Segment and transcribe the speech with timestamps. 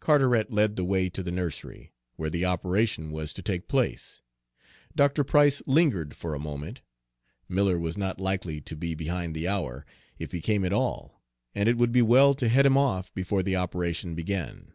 [0.00, 4.22] Carteret led the way to the nursery, where the operation was to take place.
[4.96, 5.22] Dr.
[5.22, 6.80] Price lingered for a moment.
[7.48, 9.86] Miller was not likely to be behind the hour,
[10.18, 11.22] if he came at all,
[11.54, 14.72] and it would be well to head him off before the operation began.